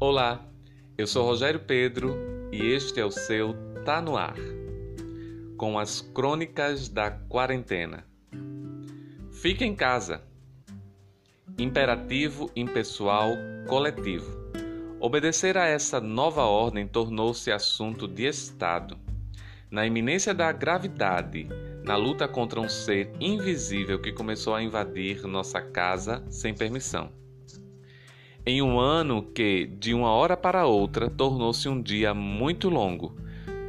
[0.00, 0.46] Olá,
[0.96, 2.16] eu sou Rogério Pedro
[2.52, 3.52] e este é o seu
[3.84, 4.36] Tá no Ar,
[5.56, 8.06] com as crônicas da quarentena.
[9.32, 10.22] Fique em casa.
[11.58, 13.32] Imperativo impessoal
[13.66, 14.38] coletivo.
[15.00, 18.96] Obedecer a essa nova ordem tornou-se assunto de Estado.
[19.68, 21.48] Na iminência da gravidade,
[21.82, 27.18] na luta contra um ser invisível que começou a invadir nossa casa sem permissão.
[28.48, 33.14] Em um ano que, de uma hora para outra, tornou-se um dia muito longo,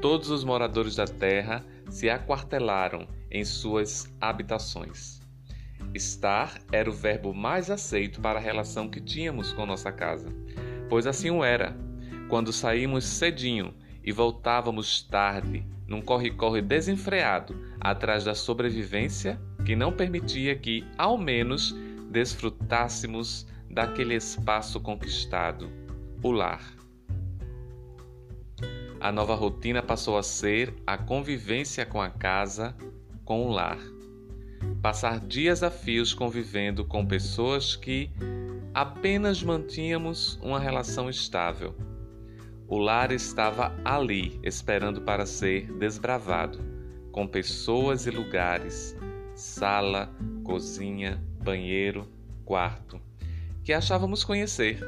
[0.02, 5.20] todos os moradores da terra se aquartelaram em suas habitações.
[5.94, 10.34] Estar era o verbo mais aceito para a relação que tínhamos com nossa casa,
[10.88, 11.76] pois assim o era.
[12.30, 20.56] Quando saímos cedinho e voltávamos tarde, num corre-corre desenfreado atrás da sobrevivência que não permitia
[20.56, 21.76] que, ao menos,
[22.10, 23.46] desfrutássemos
[23.80, 25.70] daquele espaço conquistado,
[26.22, 26.62] o lar.
[29.00, 32.76] A nova rotina passou a ser a convivência com a casa,
[33.24, 33.80] com o lar.
[34.82, 38.12] Passar dias a fios convivendo com pessoas que
[38.74, 41.74] apenas mantínhamos uma relação estável
[42.68, 46.60] o lar estava ali, esperando para ser desbravado,
[47.14, 48.96] com pessoas e lugares,
[49.34, 50.14] sala,
[50.44, 52.06] cozinha, banheiro,
[52.46, 53.02] quarto,
[53.70, 54.80] que achávamos conhecer.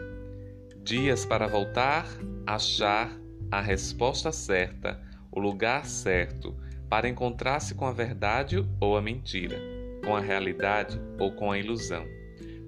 [0.84, 2.08] Dias para voltar,
[2.48, 3.12] achar
[3.52, 5.00] a resposta certa,
[5.32, 6.58] o lugar certo,
[6.90, 9.56] para encontrar-se com a verdade ou a mentira,
[10.04, 12.08] com a realidade ou com a ilusão,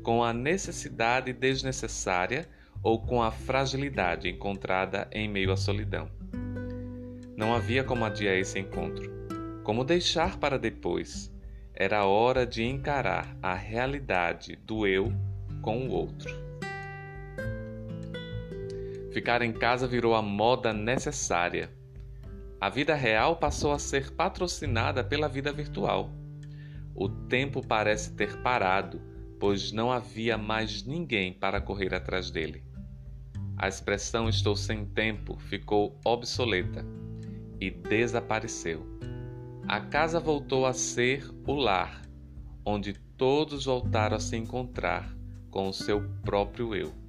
[0.03, 2.47] com a necessidade desnecessária
[2.83, 6.11] ou com a fragilidade encontrada em meio à solidão.
[7.35, 9.11] Não havia como adiar esse encontro,
[9.63, 11.33] como deixar para depois.
[11.73, 15.11] Era hora de encarar a realidade do eu
[15.63, 16.29] com o outro.
[19.11, 21.71] Ficar em casa virou a moda necessária.
[22.59, 26.11] A vida real passou a ser patrocinada pela vida virtual.
[26.93, 29.01] O tempo parece ter parado,
[29.39, 32.63] pois não havia mais ninguém para correr atrás dele.
[33.57, 36.85] A expressão estou sem tempo ficou obsoleta
[37.59, 38.85] e desapareceu.
[39.67, 42.01] A casa voltou a ser o lar,
[42.65, 45.22] onde todos voltaram a se encontrar
[45.53, 47.02] com o seu próprio eu.